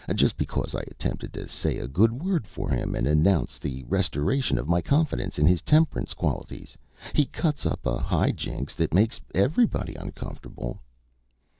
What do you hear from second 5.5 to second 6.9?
temperance qualities,